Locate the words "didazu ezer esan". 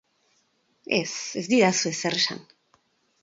1.53-2.41